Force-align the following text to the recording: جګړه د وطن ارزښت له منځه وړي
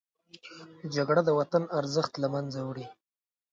جګړه 0.95 1.21
د 1.25 1.29
وطن 1.39 1.63
ارزښت 1.79 2.13
له 2.21 2.27
منځه 2.33 2.59
وړي 2.63 2.87